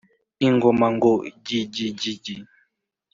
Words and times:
Ingoma 0.47 0.85
ngo 0.95 1.11
gigigigi 1.45 2.35